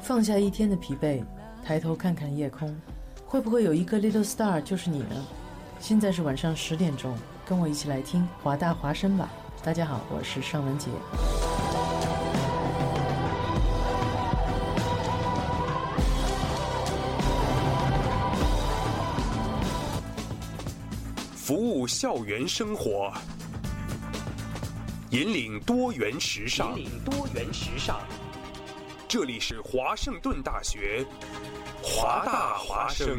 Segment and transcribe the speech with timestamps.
[0.00, 1.22] 放下一天的疲惫，
[1.64, 2.74] 抬头看看夜空，
[3.26, 5.26] 会不会有一个 little star 就是你呢？
[5.78, 7.16] 现在是晚上十点钟，
[7.46, 9.28] 跟我一起来听华大华声吧。
[9.62, 10.88] 大家好，我是尚雯婕。
[21.34, 23.12] 服务校园生活，
[25.10, 26.78] 引领多元时尚。
[26.78, 28.00] 引领多元时尚。
[29.08, 31.02] 这里是华盛顿大学，
[31.82, 33.18] 华大华生。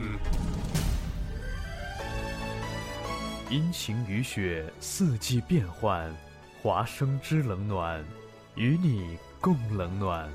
[3.49, 6.15] 阴晴雨雪，四季变换，
[6.61, 8.05] 华生之冷暖，
[8.53, 10.29] 与你共冷暖。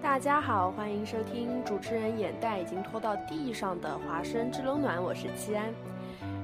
[0.00, 5.74] 大家好，欢迎收听主持人眼袋已经拖到地上的华生之冷暖，我是七安。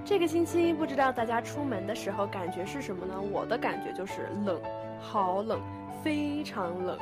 [0.05, 3.15] 这个星期不知道大家出门的时候感觉是什么呢？
[3.21, 4.61] 我的感觉就是冷，
[5.01, 5.61] 好冷，
[6.03, 6.99] 非常冷。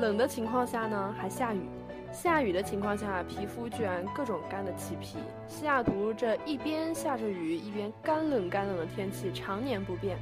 [0.00, 1.60] 冷的情况下呢，还下雨。
[2.10, 5.18] 下雨的情况下，皮肤居然各种干的起皮。
[5.46, 10.16] 西雅图这一边下着雨，一边干冷干冷的天气常年不变。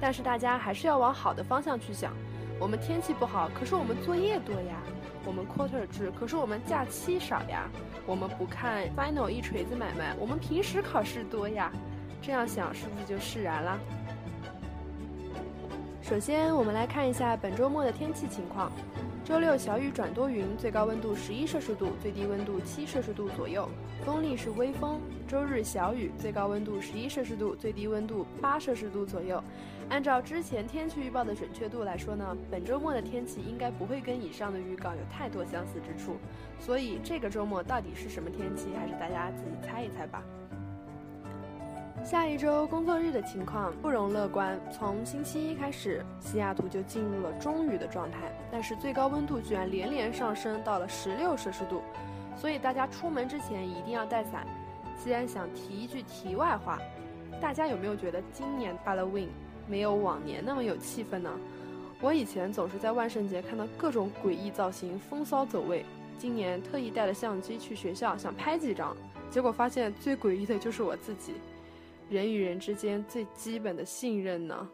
[0.00, 2.12] 但是大家还是要往好的方向去想。
[2.60, 4.76] 我们天气不好，可是我们作业多呀。
[5.24, 7.66] 我们 quarter 制，可是我们假期少呀。
[8.04, 11.72] 我们不看 final 一锤子买卖，我们平时考试多呀。
[12.20, 13.78] 这样想是不是就释然了？
[16.02, 18.70] 首先，我们来看一下本周末的天气情况。
[19.24, 23.66] 周六小雨转多云，最高温度十一摄氏度，最低温度七摄氏度左右，
[24.04, 25.00] 风力是微风。
[25.26, 29.42] 周日小雨，最高温度十一摄氏度，最低温度八摄氏度左右。
[29.90, 36.16] 按照之前天气预报的准确度来说呢，本周末的天气应该不会跟以上的预告有太多相似之处。
[36.60, 40.22] 所以这个周末到底是什么天气，还是大家自己猜一猜吧。
[42.04, 44.58] 下一周工作日的情况不容乐观。
[44.70, 51.82] 从星期一开始，西雅图就进入了中雨的状态，但是最高温度居然连连上升到了十六摄氏度，
[52.36, 54.46] 所以大家出门之前一定要带伞。
[55.02, 56.78] 既然想提一句题外话，
[57.40, 59.28] 大家有没有觉得今年 Halloween
[59.70, 61.30] 没有往年那么有气氛呢？
[62.00, 65.84] 我以前总是在万圣节看到各种诡异造型、风骚走位，
[66.18, 68.96] 今年特意带了相机去学校想拍几张，
[69.30, 71.34] 结果发现最诡异的就是我自己。
[72.08, 74.68] 人与人之间最基本的信任呢？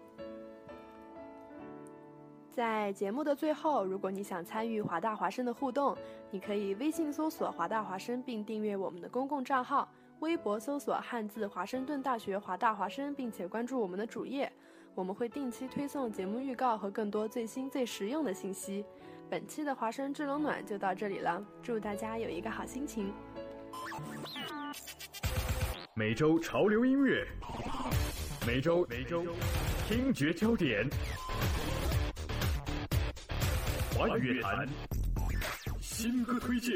[2.55, 5.95] 在节目的最后，如果你想参与华大华生的互动，
[6.31, 9.87] 你可以微信搜索华大华生并订阅我们的公共账号，
[10.21, 14.51] 微博搜索汉字华盛顿大学华大华生，并且关注我们的主页，
[14.97, 18.83] 我们会定期推送节目预告和更多最新最实用的信息。
[19.29, 23.13] 本期的华生制冷暖就到这里了，祝大家有一个好心情。
[25.95, 27.27] 每周潮流音乐，
[28.47, 29.23] 每周每周
[29.87, 30.89] 听觉焦点，
[33.95, 34.67] 华语乐坛
[35.79, 36.73] 新歌推荐。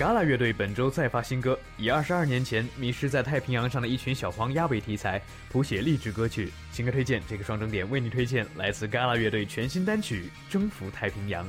[0.00, 6.50] Gala 乐队本周再发新歌，以二十二年前迷失在太平洋上的一群小黄鸭为题材，谱写励志歌曲。
[6.72, 11.44] 新歌推荐，这个双整点为你推荐来自 Gala 乐队全新单曲《征服太平洋》。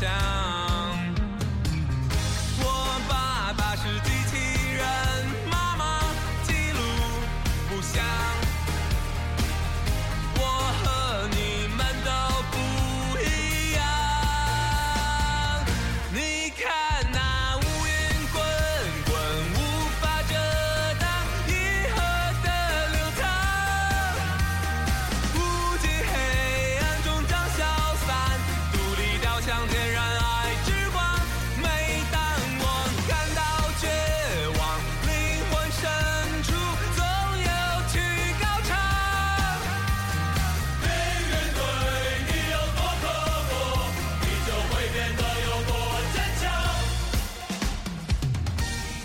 [0.00, 0.65] town.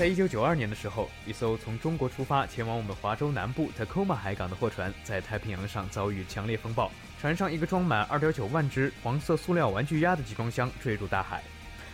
[0.02, 11.44] 在一九九二年的时候，一艘从中国出发前往我们华州南部 Tacoma 海港的货船在太平洋上遭遇强烈风暴，船上一个装满二点九万只黄色塑料玩具鸭的集装箱坠入大海。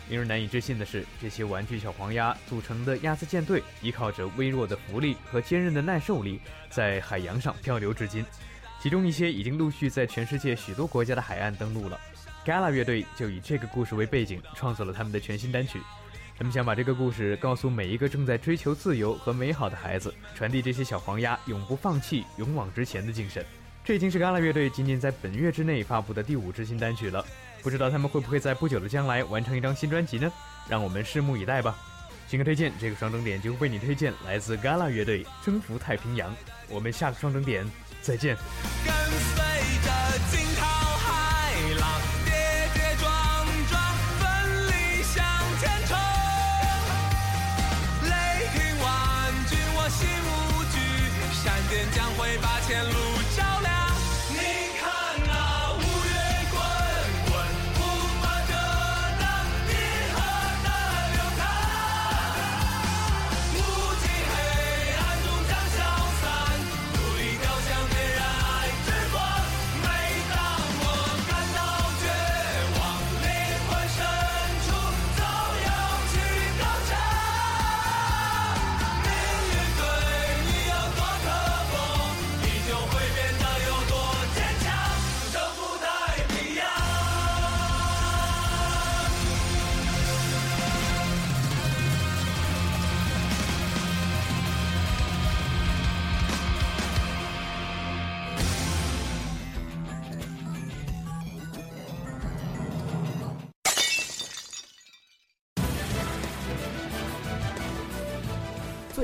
[0.07, 6.39] 令人难以置信的是，这些玩具小黄鸭组成的鸭子舰队，依靠着微弱的浮力和坚韧的耐受力，
[6.69, 8.23] 在海洋上漂流至今。
[8.81, 11.99] 其中一些已经陆续在全世界许多国家的海岸登陆了。
[12.45, 15.81] Gala 乐队就以这个故事为背景，创作了他们的全新单曲。
[16.37, 23.43] 他们想把这个故事告诉每一个正在追求自由和美好的孩子，传递这些小黄鸭永不放弃、勇往直前的精神。
[23.83, 27.25] 这已经是 Gala 乐队仅仅在本月之内发布的第五支新单曲了。
[27.63, 30.31] 不知道他们会不会在不久的将来完成一张新专辑呢？
[30.69, 31.75] 让我们拭目以待吧。
[32.27, 36.29] 新歌推荐，这个双整点就为你推荐来自 Gala 乐队《征服太平洋》。
[36.69, 37.65] 我们下个双整点
[38.01, 38.35] 再见。
[38.85, 39.43] 跟随
[39.83, 40.46] 着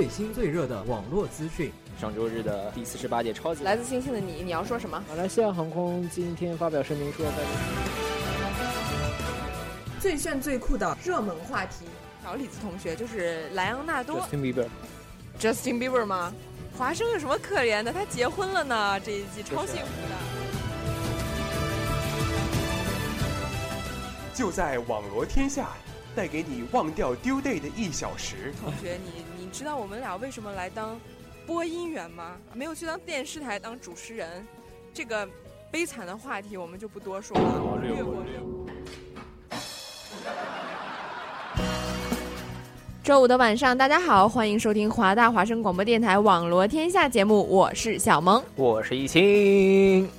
[0.04, 1.72] 最新最热的网络资讯。
[1.98, 5.02] 上周日的第四十八届超级来自星星的你，你要说什么？
[5.08, 7.32] 马来西亚航空今天发表声明说，在
[10.02, 11.86] 最炫最酷的热门话题。
[12.22, 14.68] 小李子同学就是莱昂纳多 Justin Bieber
[15.40, 16.34] Justin Bieber 吗？
[16.78, 17.94] 华生有什么可怜的？
[17.94, 20.16] 他结婚了呢，这一季超幸福的。
[24.34, 25.70] 就在网罗天下，
[26.14, 28.54] 带给你忘掉丢 day 的一小时。
[28.62, 31.00] 同学，你你知道我们俩为什么来当
[31.46, 32.38] 播音员吗？
[32.56, 34.44] 没有去当电视台当主持人，
[34.92, 35.30] 这个
[35.70, 38.16] 悲惨的话题我们就不多说了，略过。
[43.04, 48.44] 周五的晚上，大家好，欢迎收听华大华声广播电台网罗天下节目，我是小萌。
[48.56, 50.10] 我是易清。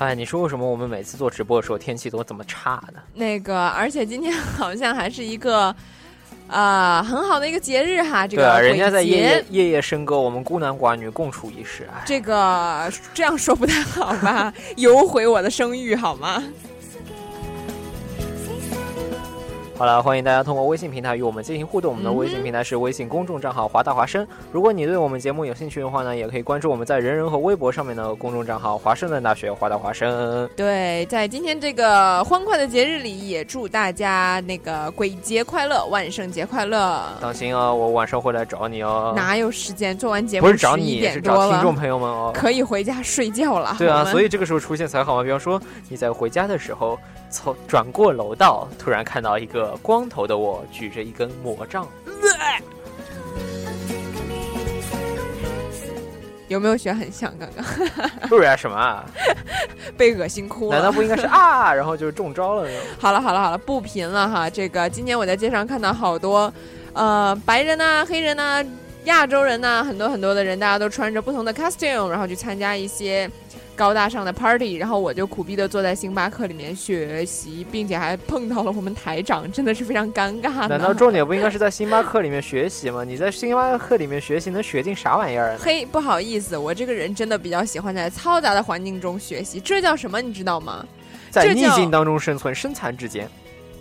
[0.00, 3.02] 哎，你说为什么我们每次做直播的时候天气都这么差呢？
[3.12, 5.74] 那个，而且今天好像还是一个，
[6.48, 8.26] 啊、很好的一个节日哈。
[8.26, 11.86] 这个人家在夜夜夜夜笙歌，我们孤男寡女共处一室。
[11.94, 14.50] 哎，这个这样说不太好吧？
[14.78, 16.42] 有毁我的声誉好吗？
[19.80, 21.92] 好了，欢迎大家通过微信平台与我们进行互动。
[21.92, 24.28] 我们的微信平台是微信公众账号“华大华生”。
[24.52, 37.02] 如果你对我们节目有兴趣的话呢，也可以关注我们在人人和微博上面的公众账号“华盛顿大学华大华生对，在今天这个欢快的节日里，也祝大家那个鬼节快乐，万圣节快乐”。。
[37.18, 39.14] 当心啊，我晚上会来找你哦。
[39.16, 40.46] 哪有时间做完节目？
[40.46, 42.30] 不是找你，是找听众，朋友们哦。
[42.34, 43.74] 可以回家睡觉了。
[43.78, 45.22] 对啊，所以以这个时候出现才好嘛。
[45.22, 46.98] 比方说你在回家的时候，
[47.30, 51.86] 从转过楼道，突然看到一个光头的我举着一根魔杖，
[56.48, 57.64] 有没有学很像刚刚
[58.28, 59.04] 不然什么啊？
[59.96, 60.76] 被恶心哭了？
[60.76, 61.72] 难道不应该是啊？
[61.74, 62.76] 然后就是中招了呢？
[62.98, 64.50] 好了好了好了，不贫了哈。
[64.50, 66.52] 这个今年我在街上看到好多，
[66.92, 68.64] 呃，白人呐、黑人呐、
[69.04, 73.28] 亚洲人呢、很多很多的人，大家都穿着不同的 costume，然后去参加一些
[73.74, 74.76] 高大上的 party。
[74.76, 80.68] 然后我就苦逼的坐在星巴克里面学习，并且还碰到了我们台长，真的是非常尴尬。
[80.68, 83.02] 难道重点不应该是在星巴克里面学习吗？
[83.02, 85.56] 你在星巴克里面学习能学进啥玩意儿？
[85.64, 90.20] 嘿，不好意思，我这个人真的比较喜欢在嘈杂的环境中学习，这叫什么？
[90.20, 90.84] 你知道吗？
[91.30, 93.26] 在逆境当中生存，身残志坚。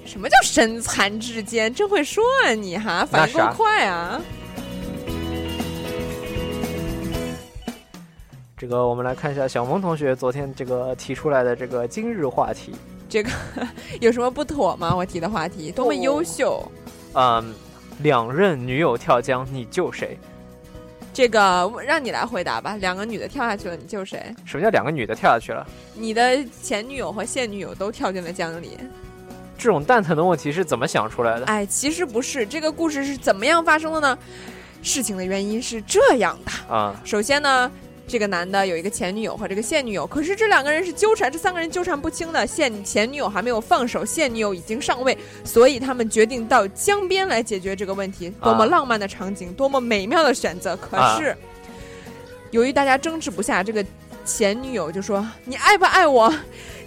[0.05, 1.73] 什么叫身残志坚？
[1.73, 4.21] 真会说啊你哈，反应够快啊！
[8.59, 12.75] 这个我们来看一下小萌同学昨天这个提出来的这个今日话题。
[13.07, 13.29] 这个
[14.01, 14.93] 有什么不妥吗？
[14.93, 16.69] 我提的话题多么优秀！
[17.13, 17.53] 嗯，
[17.99, 20.19] 两任女友跳江，你救谁？
[21.13, 22.75] 这个让你来回答吧。
[22.81, 24.21] 两个女的跳下去了，你救谁？
[24.43, 25.65] 什么叫两个女的跳下去了？
[25.95, 28.77] 你的前女友和现女友都跳进了江里。
[29.57, 31.45] 这种蛋疼的问题是怎么想出来的？
[31.45, 34.19] 哎，其实不是，这个故事是怎么样发生的呢？
[34.81, 37.71] 事情的原因是这样的：啊、首先呢，
[38.09, 42.45] 这个男的有一个前女友和这个现女友，可是这两个人是纠缠，这三个人纠缠不清的。
[42.45, 48.33] 现前女友还没有放手，现女友已经上位，所以他们决定到江边来解决这个问题。
[48.41, 50.75] 多么啊浪漫的场景，多么美妙的选择！
[50.75, 51.37] 可啊是，
[52.49, 53.85] 由于大家争执不下，这个
[54.25, 56.33] 前女友就说：“你爱不爱我？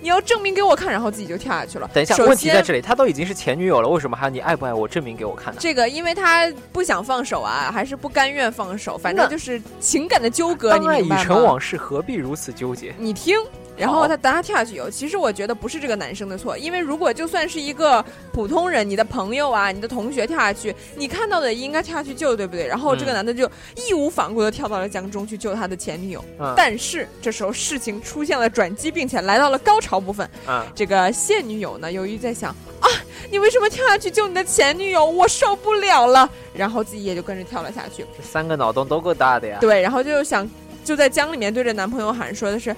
[0.02, 1.88] 你要证明给我看。”然后自己就跳下去了。
[1.94, 5.60] 等一下，问题在这里，他都已经是前女友了，为什么还要你爱不爱我证明给我看呢？
[5.60, 11.08] 这个，因为他不想放手啊，还是不甘愿放手，反正就是情感的纠葛，你当爱已？
[11.22, 12.92] 成往事，何必如此纠结？
[12.98, 13.38] 你听，
[13.76, 22.66] 然后他等他跳下去以后，其实我觉得不是这个男生的错，因为如果就算是一个普通人，你的朋友啊，你的同学跳下去，你看到的应该跳下去救，对不对？
[22.66, 30.28] 然后这个嗯男的就义无反顾的跳到了江中去救他的前女友，嗯但是这时候事情出现了转机，并且来到了高潮部分。
[30.46, 32.50] 啊，这个现女友呢，由于在想
[32.80, 32.88] 啊，
[33.30, 35.04] 你为什么跳下去救你的前女友？
[35.04, 38.04] 我受不了了，然后自己也就跟着跳了下去。
[38.16, 39.58] 这三个脑洞都够大的呀。
[39.60, 40.48] 对，然后就想
[40.84, 42.74] 就在江里面对着男朋友喊说的是，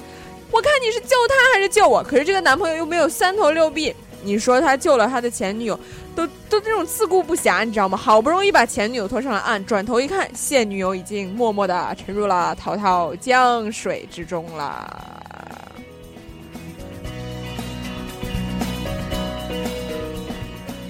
[0.54, 2.00] 我看你是救他还是救我？
[2.00, 3.92] 可是这个男朋友又没有三头六臂，
[4.22, 5.76] 你说他救了他的前女友，
[6.14, 7.98] 都都这种自顾不暇，你知道吗？
[7.98, 15.10] 好不容易把前女友拖上了岸，转头一看，现女友已经默默的沉入了滔滔江水之中了。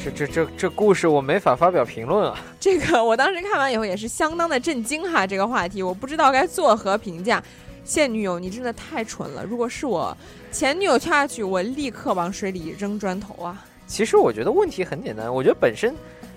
[0.04, 2.38] 这这这这故事我没法发表评论啊。
[2.60, 7.42] 这个我当时看完以后也是相当的震惊哈，这个话题我不知道该作何评价。
[7.84, 9.44] 现女友，你真的太蠢了！
[9.44, 10.16] 如果是我
[10.50, 13.62] 前女友跳下去，我立刻往水里扔砖头啊！
[13.86, 15.94] 其实我觉得问题很简单，我觉得本身，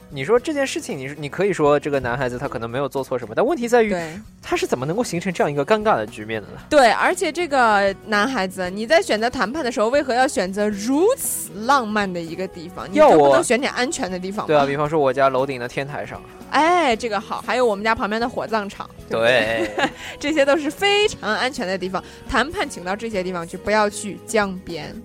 [0.09, 3.95] 你说这件事情，你你可以说这个男孩子他可能没有做错什么，但问题在于
[4.41, 6.53] 他是怎么能够形成这样一个尴尬的局面的呢？
[6.69, 12.87] 对，而且这个男孩子，你在选择谈判的时候，为何要选择如此浪漫的一个地方？
[12.89, 14.47] 你要我就不能选点安全的地方吗？
[14.47, 16.21] 对啊，比方说我家楼顶的天台上，
[16.51, 19.69] 哎，这个好，还有我们家旁边的火葬场，不对，
[20.17, 22.01] 这些都是非常安全的地方。
[22.29, 24.95] 谈判请到这些地方去，不要去江边。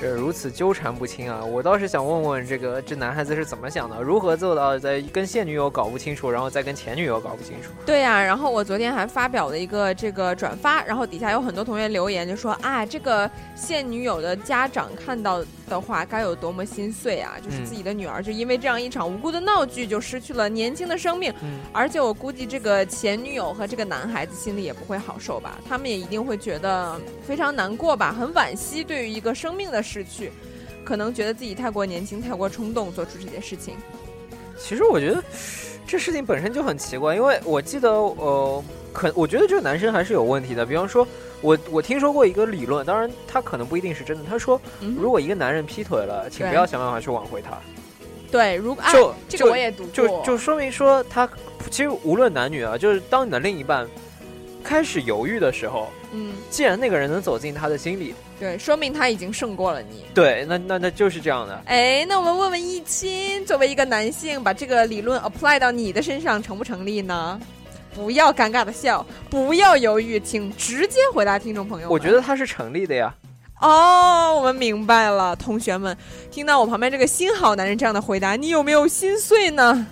[0.00, 1.44] 这如此纠缠不清啊！
[1.44, 7.72] 我倒是想问问这个这男孩子是怎么想的，如何做到在跟现女友搞不清楚，然后再跟前女友搞不清楚？
[7.84, 17.36] 对呀、然后我昨天还发表了一个这个转发，然后底下有很多同学留言就说啊，这个现女友的家长看到的话该有多么心碎啊！
[17.44, 30.32] 就是嗯自己的女儿就因为这样一场无辜的闹剧就失去了年轻的生命，嗯而且我估计这个前女友和这个男孩子心里也不会好受吧，他们也一定会觉得非常难过吧，很惋惜对于一个生命的逝去，
[30.84, 33.76] 可能觉得自己太过年轻、太过冲动做出这些事情。
[34.58, 35.22] 其实我觉得
[35.86, 40.64] 这事情本身就很奇怪，因为我记得呃，可我觉得这个男生还是有问题的。
[40.66, 41.06] 比方说，
[41.40, 44.24] 我我听说过一个理论，当然他可能不一定是真的。
[44.28, 44.60] 他说，
[44.96, 47.58] 如果一个男人劈腿了，请不要想办法去挽回他，
[48.30, 51.28] 对，如果啊，就这个我也读过，就就说明说他
[51.70, 53.86] 其实无论男女啊，就是当你的另一半
[54.64, 56.32] 开始犹豫的时候，嗯。
[56.50, 60.06] 既然那个人能走进他的心里，对，说明他已经胜过了你。
[60.14, 61.62] 对，那那那就是这样的。
[61.66, 67.38] 哎，那我们问问易清，作为一个男性，把这个理论 apply 到你的身上成不成立呢？
[67.94, 71.88] 不要尴尬的笑，不要犹豫，请直接回答听众朋友。
[71.88, 73.14] 我觉得他是成立的呀。
[73.60, 75.96] 哦，我们明白了，同学们，
[76.30, 79.86] 听到我旁边这个新好男人这样的回答，你有没有心碎呢？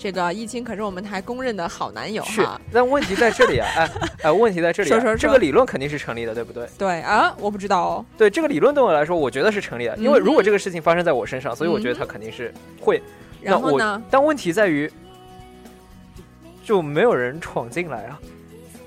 [0.00, 3.90] 这个易清可是我们台公认的好男友是哈。，但问题在这里啊， 哎
[4.22, 6.66] 哎，问题在这里、啊，说说说这个理论肯定是成立的，对不对？
[6.78, 8.06] 对啊，我不知道哦。
[8.16, 13.02] 对这个理论对我来说，我觉得是成立的，因为嗯如果这个事情发生在我身上，所以我觉得他肯定是会。
[13.42, 14.02] 那我然后呢？
[14.10, 14.90] 但问题在于，
[16.64, 18.18] 就没有人闯进来啊。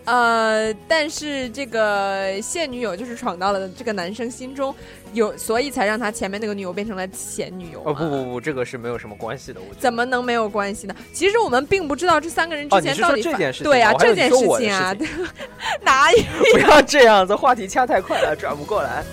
[0.05, 4.75] 呃，但是这个现女友就是闯到了这个男生心中，
[5.13, 7.91] 有所以才让他前面那个女友变成了前女友嘛。
[7.91, 9.79] 哦不不不，这个是没有什么关系的，我觉得。
[9.79, 10.95] 怎么能没有关系呢？
[11.13, 15.07] 其实我们并不知道这三个人之前到底哦、这件事情对啊，我还以为这件你说我的情啊事，
[15.83, 16.19] 哪有？
[16.53, 19.03] 不要这样子，话题掐太快了，转不过来。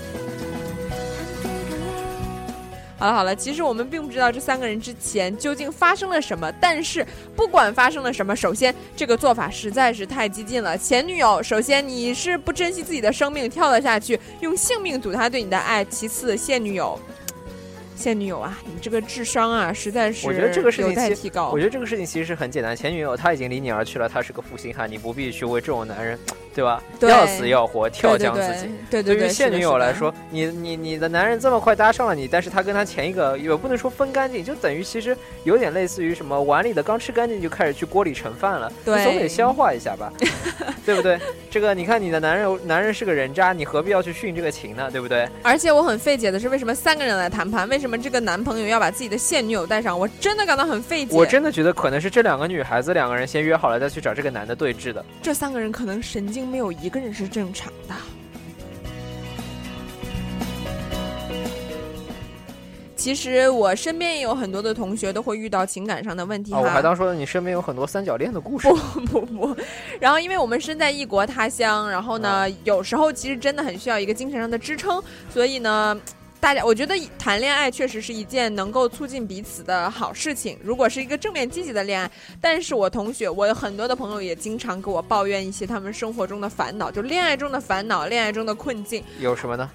[3.01, 7.05] 好了好了，其实我们并不知道这三个人之前究竟发生了什么，但是
[7.35, 10.77] 不管发生了什么，首先这个做法实在是太激进了。
[10.77, 17.01] 前女友，首先你是不珍惜自己的生命跳了下去，用性命赌他对你的爱；其次，现女友。
[17.97, 21.51] 现女友啊，你这个智商啊，实在是我觉得这个事有情其待提高。
[21.51, 26.19] 我觉得这个事情其实是很简单，前女友她已经离你而去了，她是个负心汉，你不必去为这种男人，
[26.55, 26.83] 对吧？
[26.99, 28.71] 对要死要活，跳江自己。
[28.89, 35.15] 对对对，对于现女友来说，你你你的男人这么快搭上了你，但是他跟他前一个也不能说分干净，就等于其实
[35.45, 40.11] 有点类似于什么碗里的刚吃干净就开始去锅里盛饭了，总得消化一下吧，
[40.87, 41.19] 对不对？
[41.51, 44.89] 这个你看你的男人男人是个人渣，你何必要去殉这个情呢？
[44.91, 45.29] 对不对？
[45.43, 47.69] 而且我很费解的是，为什么三个人来谈判？
[47.69, 51.17] 为什么么这个男朋友要把自己的现女友带上，我真的感到很费解。
[51.17, 55.05] 我真的觉得可能是这两个女孩子两个人先约好了再去找这个男的对峙的。
[55.21, 57.95] 这三个人可能神经没有一个人是正常的。
[62.97, 66.63] 其实我身边也有很多的同学都会遇到情感上的问题啊，哈。
[66.63, 68.69] 我还当说你身边有很多三角恋的故事。
[68.69, 69.57] 不 不不，
[69.99, 75.99] 然后因为我们身在异国他乡，然后呢，有时候其实真的很需要一个精神上的支撑，所以呢。
[76.41, 80.59] 大家，我觉得谈恋爱确实是一件能够促进彼此的好事情。
[80.65, 89.05] 如果是一个正面积极的恋爱，但是我同学，我有很多的朋友也经常给我抱怨一些他们生活中的烦恼，就恋爱中的烦恼，恋爱中的困境。
[89.19, 89.71] 有什么呢？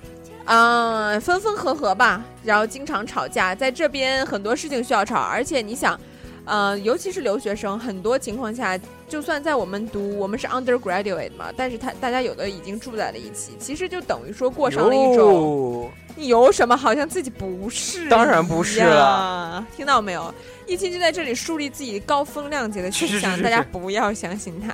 [0.46, 6.00] 嗯，分分合合吧，然后经常吵架，在这边很多事情需要吵，而且你想。
[6.48, 18.10] 呃，尤其是留学生，很多情况下，就算在我们读，我们是 undergraduate 嘛，但是他大家有的已经住在了一起，其实就等于说过上了一种，你有什么好像自己不是？
[18.10, 20.34] 当然不是了，听到没有？
[20.66, 24.74] 易清就在这里树立自己高风亮节的形象，大家不要相信他。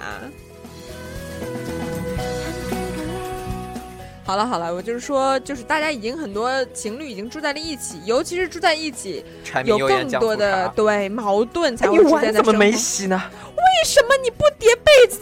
[4.32, 9.26] 好了好了，我就是说，就是大家已经很多情侣已经住在了一起，尤其是住在一起，
[9.66, 12.34] 有更多的对矛盾才会出现。
[12.34, 13.22] 怎么没洗呢？
[13.34, 15.20] 为什么你不叠被子？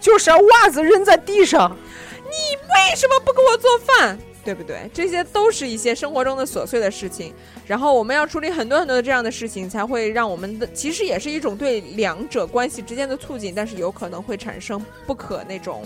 [0.00, 1.76] 就是啊，袜子扔在地上。
[2.22, 4.16] 你为什么不给我做饭？
[4.44, 4.88] 对不对？
[4.94, 7.34] 这些都是一些生活中的琐碎的事情。
[7.66, 15.82] 然后我们要处理很多很多的这样的事情，才会让我们的其实也是一种对两者关系之间的促进，但是有可能会产生不可那种。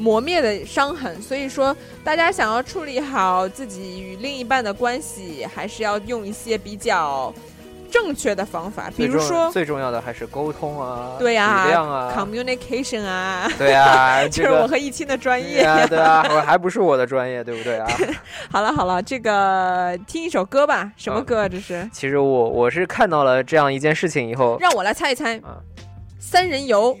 [0.00, 7.32] 磨灭的伤痕，所以说大家想要处理好自己与另一半的关系，还是要用一些比较
[7.90, 17.86] 正确的方法，比如说最重要的还是沟通啊，对呀，体谅啊，communication 啊，对啊， 就是我和易清的专业，对啊，我还不是我的专业，对不对啊？
[18.50, 21.46] 好了好了，这个听一首歌吧，什么歌？
[21.46, 21.86] 这是？
[21.92, 25.38] 其实我我是看到了这样一件事情以后，让我来猜一猜，
[26.18, 26.96] 三人游。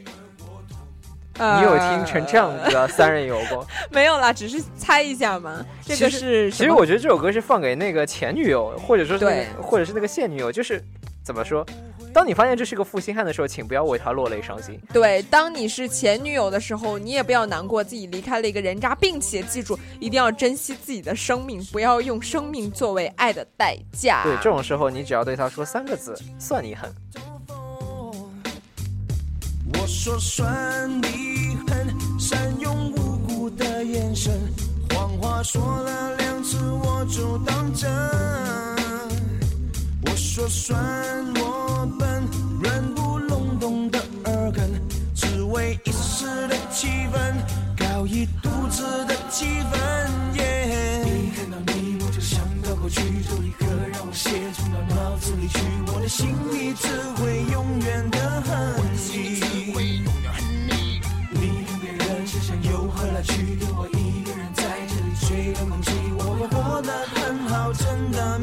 [1.40, 3.66] 你有听成这样子的三人游过？
[3.90, 5.64] 没有啦，只是猜一下嘛。
[5.84, 10.52] 这个是，其实我觉得这首歌是放给那个前女友，或者说是，或者是那个现女友。
[10.52, 10.82] 就是
[11.24, 11.64] 怎么说？
[12.12, 14.76] 当你发现这是个负心汉的时候，请不要为他落泪伤心。
[14.92, 24.24] 对，当你是前女友的时候，你也不要难过自己离开了一个人渣，并且记住一定要珍惜自己的生命，不要用生命作为爱的代价。
[24.24, 26.92] 对，这种时候你只要对他说三个字：算你狠。
[29.74, 34.32] 我说算你狠，善用无辜的眼神，
[34.90, 37.90] 谎话说了两次我就当真。
[40.06, 40.78] 我说算
[41.36, 42.28] 我笨，
[42.62, 44.70] 软不隆咚的耳根，
[45.14, 47.34] 只为一时的气氛，
[47.76, 49.76] 搞一肚子的气氛。
[50.34, 53.50] 一看到你我就想到过去，就立
[54.10, 55.60] 我写进到脑子里去，
[55.94, 58.74] 我的心里只会永远的恨
[59.14, 59.38] 你。
[61.30, 68.36] 你跟别人身上又何来去留我一个人在这里吹冷空气，我会活得很好，真的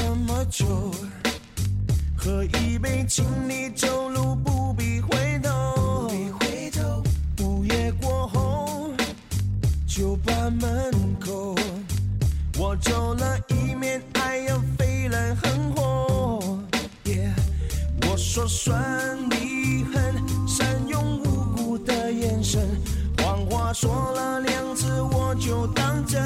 [0.00, 0.90] 借什么久？
[2.16, 6.10] 喝一杯，请你走路不必回头。
[7.42, 8.90] 午夜过后，
[9.86, 11.54] 酒吧门口，
[12.58, 16.38] 我走了一面，爱要飞来横祸。
[18.08, 22.68] 我说算你狠，善用无辜的眼神，
[23.18, 26.20] 谎话说了两次，我就当真。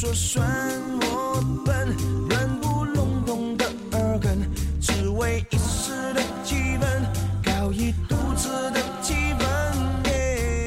[0.00, 0.48] 说算
[1.00, 1.88] 我笨，
[2.30, 3.64] 软不隆咚的
[3.98, 4.48] 耳根，
[4.80, 7.02] 只为一时的气氛，
[7.42, 9.42] 搞一肚子的气氛。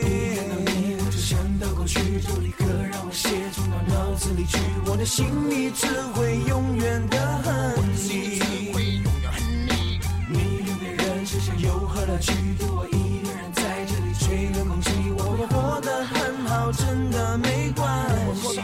[0.03, 8.41] 一看到你我就想到过去，就立刻让我写进到脑子里去，我的心里只会永远的恨你。
[10.27, 11.23] 你跟别人
[11.63, 12.33] 又喝辣去，
[14.31, 17.85] 吹冷空气，我会活得很好，真的没关
[18.33, 18.61] 系。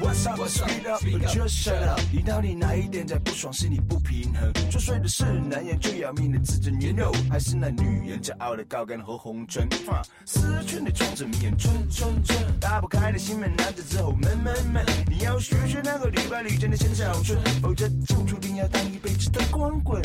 [0.00, 0.40] What's up?
[0.48, 2.00] Speed up, or just shut up。
[2.10, 3.52] 你到底哪一点在不爽？
[3.52, 4.50] 是你不平衡？
[4.70, 9.68] 作祟的是男人最要命的自尊牛肉，还是那女人骄傲的高跟和红唇？
[10.24, 14.82] 思春的窗子迷眼春春春，打不开的心门，难着之后闷闷闷。
[15.10, 20.00] 你要学学那个礼拜里真的先小春，否则就注定要当一辈子的光棍。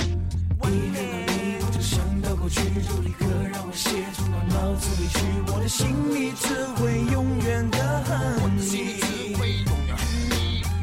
[0.60, 2.00] 为了你，我就想
[2.44, 9.00] 过去，就立刻让我写出到脑子里去，我的心里只会永远的恨你。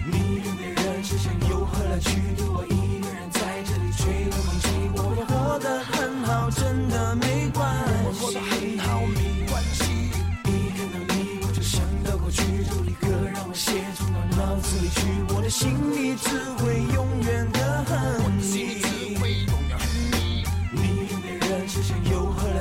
[0.07, 2.17] 你跟别人之间有何来去？
[2.35, 7.93] 对我一个人在这里吹冷空气，我也活得很好，真的没关系。
[8.07, 10.09] 我活得很好，没关系。
[10.49, 15.05] 一看到你，我就想到过去，就立刻让我写出到脑子里去，
[15.37, 17.93] 我的心里只会永远的恨
[18.41, 18.81] 你。
[18.81, 18.90] 你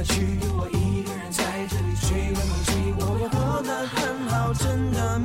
[0.03, 0.39] 去？
[0.57, 5.19] 我一个人在这里吹冷空气，我要活得很好，真的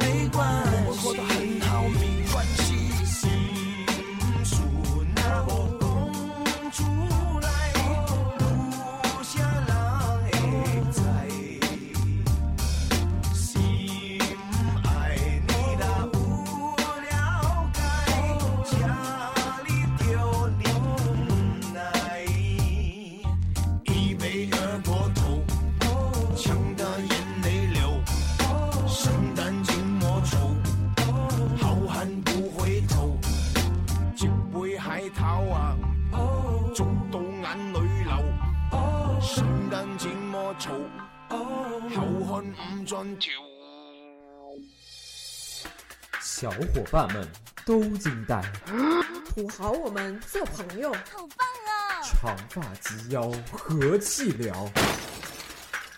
[46.44, 46.58] 小伙
[46.90, 47.26] 伴们
[47.64, 48.38] 都惊呆，
[49.34, 50.92] 土豪，我们做朋友。
[50.92, 54.70] 好棒啊长发及腰，和气聊。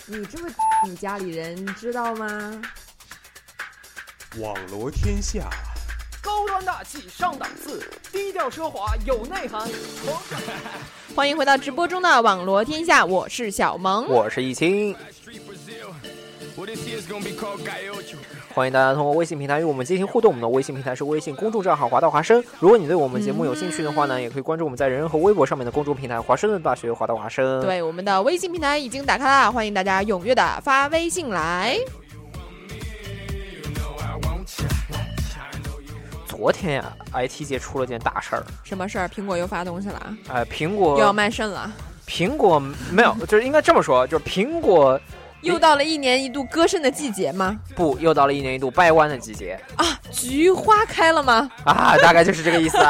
[0.06, 0.48] 你这么，
[0.84, 2.62] 你家里人知道吗？
[4.38, 5.50] 网罗天下，
[6.22, 9.68] 高端大气上档次，低调奢华有内涵。
[11.16, 14.06] 欢迎回到直播中的网罗天下，我是小萌。
[14.06, 14.94] 我是易清。
[18.54, 20.30] 欢迎大家通过微信平台与我们进行互动。
[20.30, 22.42] 我们的微信平台是微信公众账号“华大华生”。
[22.58, 27.60] 如果你对我们节目有兴趣的话呢，也可以关注我们在人人和微博上面的公众平台“华盛顿大学华大华生”。
[27.62, 31.76] 对，我们的微信平台已经打开了，欢迎大家踊跃的发微信来。
[36.26, 38.42] 昨天呀、IT 界出了件大事儿。
[38.64, 39.08] 什么事儿？
[39.08, 40.36] 苹果又发东西了哎？
[40.36, 41.70] 呃，苹果又要卖肾了？
[42.06, 42.58] 苹果
[42.90, 44.98] 没有，就是应该这么说，就是苹果
[45.42, 47.58] 又到了一年一度割肾的季节吗？
[47.74, 51.50] 不，又到了一年一度掰弯的季节啊，菊花开了吗？
[51.64, 52.78] 啊，大概就是这个意思。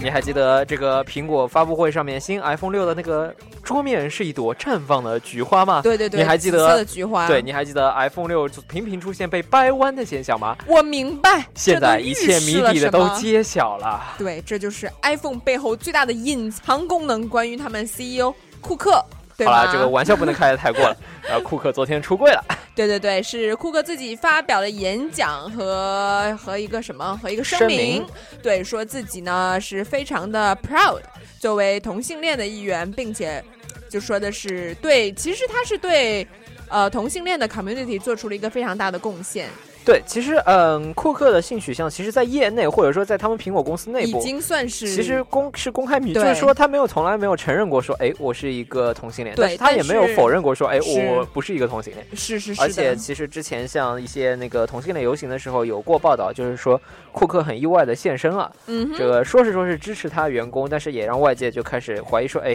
[0.00, 5.80] 你还记得这个苹果发布会上面新 iPhone 六的那个桌面是一朵绽放的菊花吗？
[5.82, 7.26] 对对对，你还记紫色得的菊花？
[7.26, 10.56] 对，你还记得 iPhone 六频频出现被掰弯的现象吗？
[10.66, 14.14] 我明白，现在一切谜底的都揭晓了。
[14.16, 19.04] 对，这就是 iPhone 背后最大的隐藏功能，关于他们 CEO 库克，
[19.36, 19.46] 对？
[19.46, 20.96] 好了，这个玩笑不能开的太过了。
[21.28, 22.42] 然后库克昨天出柜了，
[22.74, 28.02] 对对对，是库克自己发表了演讲和和一个什么和一个声声明
[28.42, 31.00] 对，说自己呢是非常的 proud，
[31.38, 33.44] 作为同性恋的一员，并且
[33.90, 36.26] 就说的是对，其实他是对
[36.68, 39.50] 呃同性恋的 community 做出了一个非常大的贡献，
[39.88, 52.06] 对，其实嗯，库克的性取向其实，在业内或者说在他们苹果公司内部，已经算是其实公是公开秘密，就是说他没有从来没有承认过说，哎，我是一个同性恋，对但是他也没有否认过说，哎，我不是一个同性恋。
[52.12, 56.78] 是是是，而且其实之前像一些那个同性恋游行的时候有过报道，就是说
[57.10, 58.52] 库克很意外的现身了。
[58.66, 62.54] 嗯这个说是说是支持他员工，但是也让外界就开始怀疑说，哎，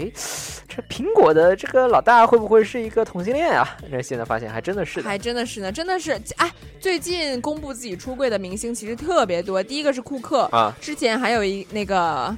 [0.67, 3.67] 这苹果的这个老大会不会是一个同性恋啊？
[3.89, 5.09] 那现在发现还真的是的。
[5.09, 9.61] 还真的是呢，真的是哎，最近公布自己出柜的明星其实特别多。
[9.61, 12.35] 第一个是库克啊之前还有一那个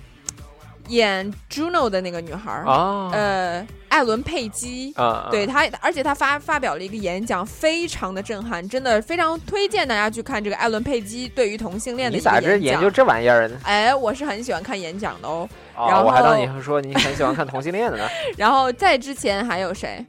[0.87, 12.91] 演 Juno 的那个女孩儿啊呃，艾伦佩姬啊啊对她，而且她发发表了一个演讲，非常的震撼，真的非常推荐大家去看这个艾伦佩姬对于同性恋的你一个咋这研究。
[12.91, 13.57] 这玩意儿呢？
[13.63, 15.49] 哎，我是很喜欢看演讲的哦。
[15.75, 18.07] 然啊，后我还当你说你很喜欢看同性恋的呢。
[18.37, 20.05] 然后在之前还有谁？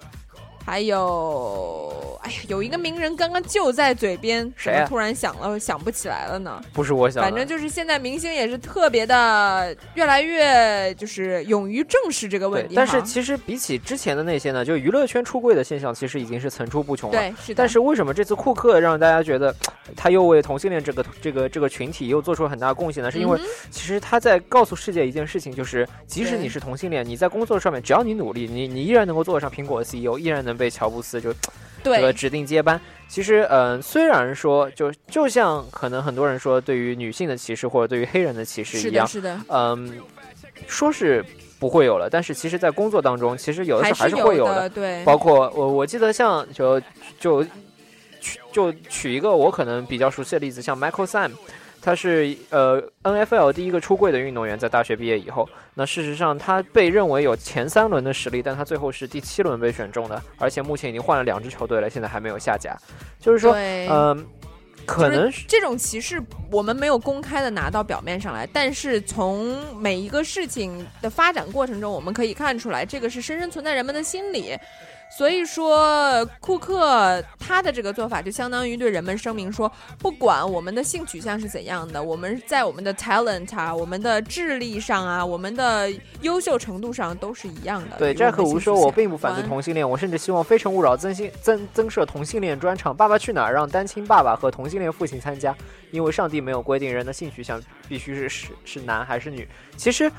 [0.66, 6.60] 还有，哎呀，有一个名人刚刚就在嘴边，谁啊怎么突然想了想不起来了呢？
[6.72, 12.74] 不是我想，反正就是现在明星也是特别的，越来越就是勇于正视这个问题。。
[12.74, 17.16] 但是其实比起之前的那些呢，就娱乐圈出柜的现象，其实已经是层出不穷了。
[17.16, 19.54] 对是的但是为什么这次库克让大家觉得
[19.94, 23.08] 他又为同性恋这个这个这个群体又做出了很大贡献呢？
[23.08, 23.38] 是因为
[23.70, 31.32] 其实他在告诉世界一件事情，就是即使你是同性恋，你在工作上面只要你努力，你你依然能够做得上苹果的 CEO，依然能被乔布斯就
[31.82, 31.96] 对。
[31.96, 32.80] 这个指定接班。
[33.08, 40.00] 其实，嗯、虽然说就就像可能很多人说对于女性的歧视或者对于黑人的歧视，一样，是的，嗯，
[40.66, 41.24] 说是
[41.60, 46.82] 不会有了，但是其实在工作当中，其实有的时候还是是会有的，对，包括我我记得像就
[47.20, 47.44] 就
[48.20, 51.30] 取就取一个我可能比较熟悉的例子，像 Michael Sam，
[51.86, 62.76] 他是呃 NFL 第一个出柜的运动员，在大学毕业以后，那事实上他被认为有前三轮的实力，但他最后是第七轮被选中的，而且目前已经换了两支球队了，现在还没有下家，
[63.20, 64.26] 就是说，对嗯、
[64.84, 66.20] 可能是这种歧视
[66.50, 74.58] 我们没有公开的拿到表面上来，但是从每一个事情的发展过程中，我们可以看出来，这个是深深存在人们的心里。
[75.08, 85.90] 所以说，库克他的这个做法就相当于对人们声明说，不管我们的性取向是怎样的，我们在我们的 talent 啊、我们的智力上啊、我们的
[86.20, 87.96] 优秀程度上都是一样的。
[87.96, 95.54] 对，扎克吴说：“性取向我并不反对同性恋，我甚至希望《非诚勿扰》增新增增设同性恋专场，《爸爸去哪儿》让单亲爸爸和同性恋父亲参加，
[95.90, 99.46] 因为上帝没有规定人的性取向必须是是是男还是女。
[99.76, 100.10] 其实，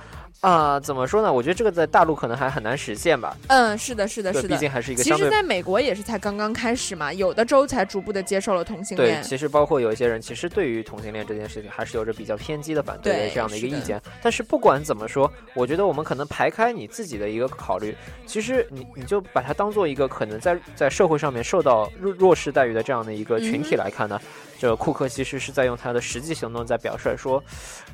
[0.42, 1.34] 啊、怎么说呢？
[1.34, 3.36] 我觉得这个在大陆可能还很难实现吧。
[3.48, 4.50] 嗯，是的，是的，是的。
[4.50, 9.24] 毕竟还是一个其实，在美国也是才刚刚开始嘛，有的州才逐步的接受了同性恋对，恋。
[9.24, 14.00] 其实包括有一些人，其实对于同性恋这件事情还是有着比较偏激的反对的这样的一个意见。
[14.22, 17.96] 但是不管怎么说，我觉得我们可能排开你自己的一个考虑，
[18.28, 24.22] 其实你你就把它当做一个可能在在社会上面受到弱弱势待遇的这样的一个群体嗯来看呢，
[24.60, 27.44] 这个库克其实是在用他的实际行动在表率说，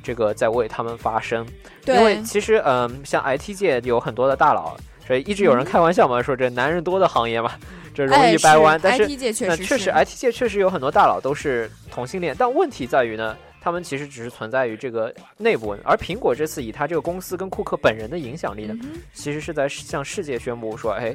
[0.02, 1.46] 这个在为他们发声。
[1.86, 4.76] 因为，其实嗯，像 IT 界有很多的大佬。
[5.06, 7.52] 所以一直有人开玩笑嘛，说这男人多的行业嘛，
[7.92, 8.78] 这容易掰弯。
[8.78, 21.14] 是但是 IT 界确实那确实，IT 界确实有很多大佬都是同性恋，但问题在于呢，他们其实只是存在于这个内部，而苹果这次以他这个公司跟库克本人的影响力呢，嗯其实是在向世界宣布说，哎，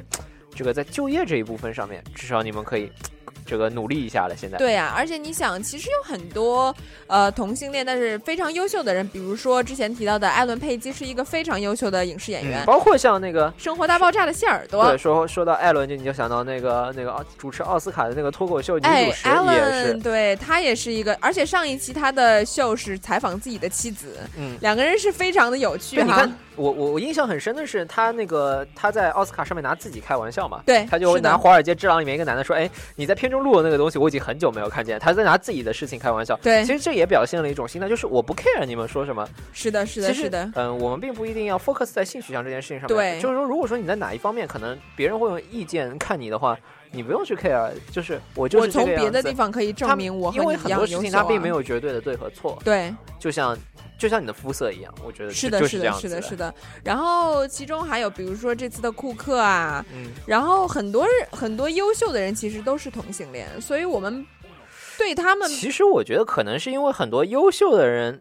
[0.54, 2.92] 这个在就业这一部分上面，至少你们可以
[3.50, 4.36] 这个努力一下了。
[4.36, 6.74] 现在，对呀、而且你想，其实有很多
[7.08, 13.52] 呃同性恋但是非常优秀的人，比如说之前提到的艾伦佩姬是一个非常优秀的影视演员，嗯，包括像那个。
[13.58, 26.30] 生活大爆炸》的谢耳朵对，，说说到艾伦，就你就想到那个那个主持奥斯卡的那个脱口秀女哎主也是伦，，对他也是一个，而且上一期他的秀是采访自己的妻子，嗯，两个人是非常的有趣哈。
[26.56, 36.38] 我我我印象很深的是他那个他在奥斯卡上面拿自己开玩笑嘛，对他就是拿《华尔街之狼》里面一个男的说，哎，你在片中录的那个东西，我已经很久没有看见，他在拿自己的事情开玩笑。
[36.42, 42.96] 对其实这也表现了一种心态，就是我不 care 你们说什么，是的，是的，是的，嗯，我们并不一定要 focus 在性取向这件事情上面。
[42.96, 46.56] 对就是说，如果说你在哪一方面可能别人会用意见看你的话，
[46.92, 51.22] 你不用去 care，就是我就我是我从别的地方可以证明我和因为很多事情啊。
[51.22, 53.56] 它并没有绝对的对和错，对，就像
[53.98, 56.52] 就像你的肤色一样，我觉得是的，是的，是的是的。
[56.82, 60.10] 然后其中还有比如说这次的库克啊，嗯。
[60.26, 64.26] 然后很多很多优秀的人其实都是同性恋，所以我们
[64.98, 68.20] 对他们其实我觉得可能是因为很多优秀的人，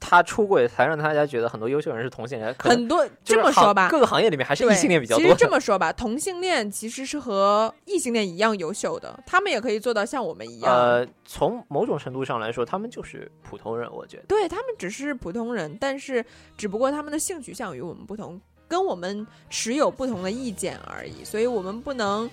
[0.00, 2.52] 他出轨才让大家觉得很多优秀人是同性恋。
[2.58, 5.36] 很多这么说吧，各个行业里面还是异性恋比较多其实。
[5.36, 10.74] 这么说吧，同性恋其实是和异性恋一样优秀的，他们也可以做到像我们一样。
[10.74, 14.24] 呃，从某种程度上来说，他们就是普通人，我觉得。
[14.26, 16.24] 对他们只是普通人，但是
[16.56, 22.28] 只不过他们的性取向与我们不同，跟我们持有不同的意见而已，所以我们不能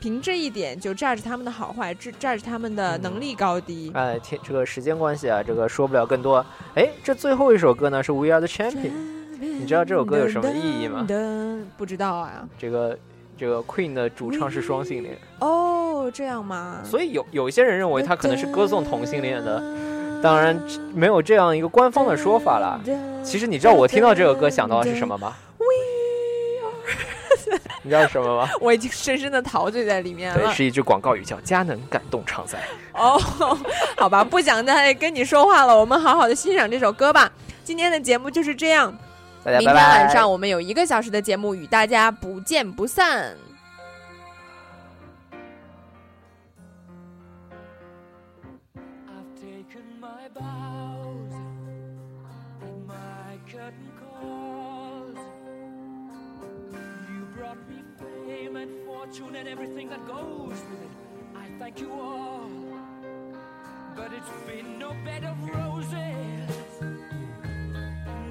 [0.00, 3.92] 凭这一点就 judge 他们的好坏，judge judge 他们的能力高低。
[3.94, 6.44] 哎，天，这个时间关系啊，这个说不了更多。
[6.74, 8.90] 哎，这最后一首歌呢是《We Are the Champion》，
[9.38, 11.06] 你知道这首歌有什么意义吗？
[11.76, 12.48] 不知道啊。
[12.58, 12.98] 这个
[13.36, 16.78] 这个 Queen 的主唱是双性恋，哦，这样吗？
[16.82, 19.62] 所以有有一些人认为他可能是歌颂同性恋的，
[20.22, 20.58] 当然
[20.94, 22.80] 没有这样一个官方的说法啦。
[23.22, 25.34] 其实你知道我听到这首歌想到的是什么吗？
[27.82, 28.50] 你知道什么吗？
[28.60, 30.54] 我已经深深的陶醉在里面了对，了。
[30.54, 32.58] 是一句广告语，叫“佳能感动常在
[32.92, 33.18] 哦，
[33.96, 37.30] 好吧，不想再跟你说话了，我们好好的欣赏这首歌吧。
[37.64, 38.92] 今天的节目就是这样，”。
[39.44, 40.04] 明天大家拜拜。
[40.04, 43.34] 晚上我们有一个小时的节目与大家不见不散。
[59.10, 60.90] Fortune and everything that goes with it.
[61.34, 62.48] I thank you all,
[63.96, 66.50] but it's been no bed of roses,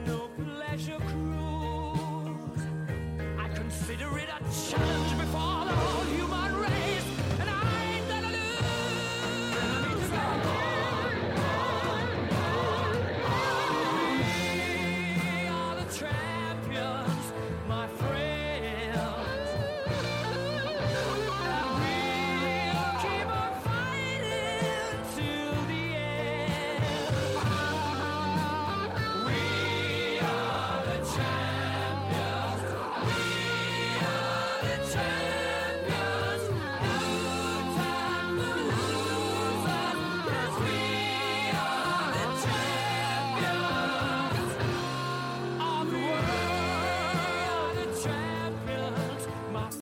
[0.05, 2.61] no pleasure cruise.
[3.37, 4.88] I consider it a challenge.